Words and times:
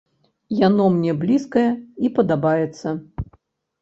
Яно 0.67 0.87
мне 0.95 1.13
блізкае 1.23 1.67
і 2.07 2.13
падабаецца. 2.19 2.87